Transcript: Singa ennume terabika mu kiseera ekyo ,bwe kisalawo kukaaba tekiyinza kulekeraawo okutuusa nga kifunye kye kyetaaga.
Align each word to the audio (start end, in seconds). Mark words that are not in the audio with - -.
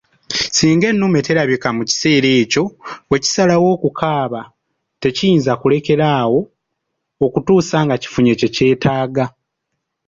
Singa 0.55 0.85
ennume 0.91 1.19
terabika 1.27 1.67
mu 1.77 1.83
kiseera 1.89 2.29
ekyo 2.41 2.63
,bwe 3.07 3.17
kisalawo 3.23 3.69
kukaaba 3.83 4.41
tekiyinza 5.01 5.53
kulekeraawo 5.61 6.39
okutuusa 7.25 7.77
nga 7.85 7.95
kifunye 8.01 8.33
kye 8.39 8.49
kyetaaga. 8.55 9.25